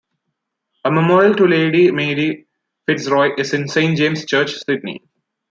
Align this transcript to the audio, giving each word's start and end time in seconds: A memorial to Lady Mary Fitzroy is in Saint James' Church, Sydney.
A 0.83 0.89
memorial 0.89 1.35
to 1.35 1.45
Lady 1.45 1.91
Mary 1.91 2.47
Fitzroy 2.87 3.35
is 3.37 3.53
in 3.53 3.67
Saint 3.67 3.99
James' 3.99 4.25
Church, 4.25 4.53
Sydney. 4.55 5.03